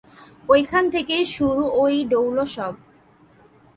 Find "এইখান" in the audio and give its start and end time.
0.49-0.83